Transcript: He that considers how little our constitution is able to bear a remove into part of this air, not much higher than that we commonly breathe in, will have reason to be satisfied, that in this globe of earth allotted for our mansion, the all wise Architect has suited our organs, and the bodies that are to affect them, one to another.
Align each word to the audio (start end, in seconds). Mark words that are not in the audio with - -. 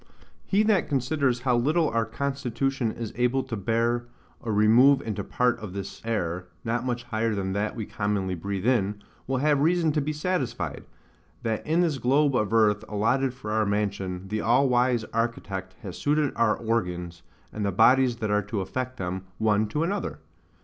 He 0.47 0.63
that 0.63 0.89
considers 0.89 1.41
how 1.41 1.55
little 1.57 1.87
our 1.89 2.07
constitution 2.07 2.91
is 2.91 3.13
able 3.15 3.43
to 3.43 3.55
bear 3.55 4.07
a 4.43 4.51
remove 4.51 4.99
into 5.03 5.23
part 5.23 5.59
of 5.59 5.73
this 5.73 6.01
air, 6.03 6.47
not 6.65 6.83
much 6.83 7.03
higher 7.03 7.35
than 7.35 7.53
that 7.53 7.75
we 7.75 7.85
commonly 7.85 8.33
breathe 8.33 8.65
in, 8.65 9.03
will 9.27 9.37
have 9.37 9.61
reason 9.61 9.91
to 9.91 10.01
be 10.01 10.11
satisfied, 10.11 10.85
that 11.43 11.63
in 11.67 11.81
this 11.81 11.99
globe 11.99 12.35
of 12.35 12.51
earth 12.51 12.83
allotted 12.89 13.31
for 13.35 13.51
our 13.51 13.63
mansion, 13.67 14.27
the 14.29 14.41
all 14.41 14.67
wise 14.67 15.03
Architect 15.13 15.75
has 15.83 15.99
suited 15.99 16.33
our 16.35 16.57
organs, 16.57 17.21
and 17.53 17.63
the 17.63 17.71
bodies 17.71 18.15
that 18.15 18.31
are 18.31 18.41
to 18.41 18.61
affect 18.61 18.97
them, 18.97 19.25
one 19.37 19.67
to 19.67 19.83
another. 19.83 20.17